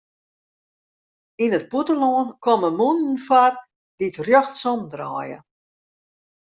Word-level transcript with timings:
Yn 1.43 1.55
it 1.57 1.65
bûtenlân 1.71 2.27
komme 2.43 2.69
mûnen 2.77 3.17
foar 3.25 3.53
dy't 3.97 4.17
rjochtsom 4.25 4.81
draaie. 4.91 5.37